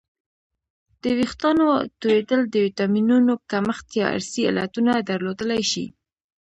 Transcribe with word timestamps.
د 1.01 1.03
وېښتانو 1.17 1.67
تویدل 2.01 2.41
د 2.49 2.55
ویټامینونو 2.65 3.33
کمښت 3.51 3.87
یا 3.99 4.07
ارثي 4.17 4.41
علتونه 4.51 4.91
درلودلی 5.09 5.61
شي 5.71 5.85